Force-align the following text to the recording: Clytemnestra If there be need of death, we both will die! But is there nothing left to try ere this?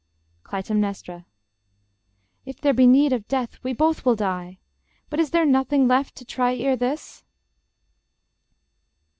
Clytemnestra 0.41 1.27
If 2.43 2.59
there 2.59 2.73
be 2.73 2.87
need 2.87 3.13
of 3.13 3.27
death, 3.27 3.59
we 3.61 3.71
both 3.71 4.03
will 4.03 4.15
die! 4.15 4.57
But 5.11 5.19
is 5.19 5.29
there 5.29 5.45
nothing 5.45 5.87
left 5.87 6.15
to 6.15 6.25
try 6.25 6.55
ere 6.55 6.75
this? 6.75 7.23